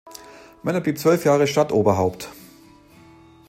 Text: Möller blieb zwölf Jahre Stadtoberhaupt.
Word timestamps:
Möller 0.63 0.81
blieb 0.81 0.97
zwölf 0.97 1.25
Jahre 1.25 1.45
Stadtoberhaupt. 1.45 2.29